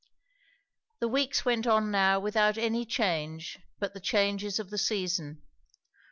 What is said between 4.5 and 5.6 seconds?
of the season.